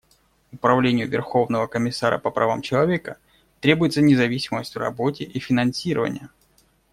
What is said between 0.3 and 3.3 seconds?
Управлению Верховного комиссара по правам человека